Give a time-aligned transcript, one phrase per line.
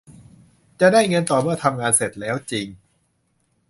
[0.79, 2.67] จะได้เงินต่อเมื่อทำงานเสร็จแล้วจริง